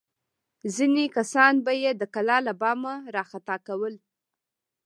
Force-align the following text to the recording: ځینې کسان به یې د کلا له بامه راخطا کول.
ځینې 0.75 1.03
کسان 1.17 1.53
به 1.65 1.73
یې 1.83 1.91
د 1.95 2.01
کلا 2.13 2.37
له 2.47 2.53
بامه 2.61 2.93
راخطا 3.15 3.55
کول. 3.67 3.93